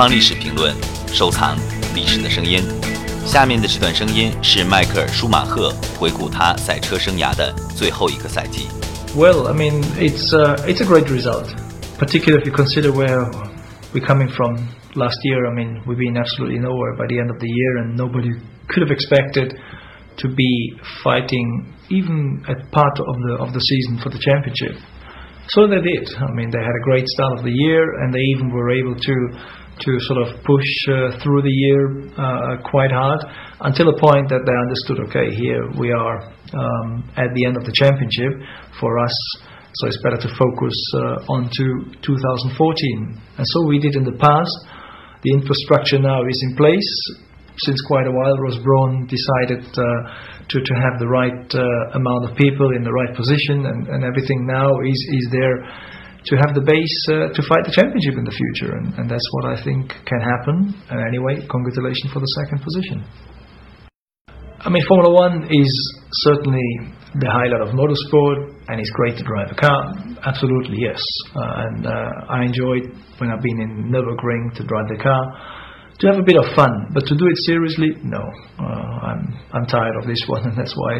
[0.00, 0.74] 方历史评论，
[1.08, 1.54] 收藏
[1.94, 2.62] 历史的声音。
[3.26, 8.66] 下面的这段声音是迈克尔·舒马赫回顾他赛车生涯的最后一个赛季。
[9.14, 11.52] Well, I mean, it's uh, it's a great result,
[11.98, 13.30] particularly if you consider where
[13.92, 14.56] we're coming from.
[14.94, 17.94] Last year, I mean, we've been absolutely nowhere by the end of the year, and
[17.94, 18.30] nobody
[18.68, 19.54] could have expected
[20.16, 24.80] to be fighting even a part of the of the season for the championship.
[25.47, 26.09] So they did.
[26.17, 28.95] I mean, they had a great start of the year, and they even were able
[28.95, 29.15] to
[29.75, 33.19] to sort of push uh, through the year uh, quite hard
[33.59, 35.03] until a point that they understood.
[35.11, 38.31] Okay, here we are um, at the end of the championship
[38.79, 39.15] for us.
[39.75, 41.65] So it's better to focus uh, on to
[41.99, 44.55] 2014, and so we did in the past.
[45.23, 46.91] The infrastructure now is in place
[47.63, 49.83] since quite a while, Ross Brawn decided uh,
[50.49, 54.03] to, to have the right uh, amount of people in the right position, and, and
[54.03, 55.63] everything now is, is there
[56.25, 59.25] to have the base uh, to fight the championship in the future, and, and that's
[59.39, 60.73] what I think can happen.
[60.89, 63.05] And anyway, congratulations for the second position.
[64.65, 65.71] I mean, Formula One is
[66.25, 66.65] certainly
[67.21, 69.93] the highlight of motorsport, and it's great to drive a car.
[70.25, 70.99] Absolutely, yes.
[71.31, 72.89] Uh, and uh, I enjoyed
[73.21, 75.23] when I've been in Nürburgring to drive the car
[75.99, 78.19] to have a bit of fun, but to do it seriously, no.
[78.59, 80.99] Uh, I'm I'm tired of this one, and that's why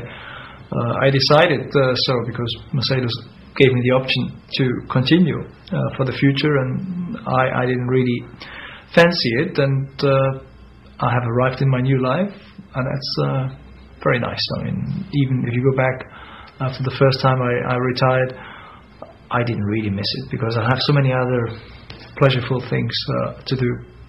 [0.71, 3.11] uh, I decided uh, so because Mercedes
[3.57, 8.23] gave me the option to continue uh, for the future, and I, I didn't really
[8.93, 10.43] fancy it, and uh,
[10.99, 12.31] I have arrived in my new life,
[12.75, 13.43] and that's uh,
[14.03, 14.43] very nice.
[14.59, 16.07] I mean, even if you go back
[16.59, 18.33] after the first time I, I retired,
[19.31, 21.59] I didn't really miss it because I have so many other
[22.17, 22.95] pleasureful things
[23.47, 23.94] to do.